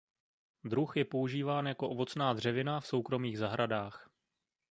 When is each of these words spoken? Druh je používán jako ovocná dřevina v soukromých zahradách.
Druh 0.63 0.97
je 0.97 1.05
používán 1.05 1.67
jako 1.67 1.89
ovocná 1.89 2.33
dřevina 2.33 2.79
v 2.79 2.87
soukromých 2.87 3.37
zahradách. 3.37 4.09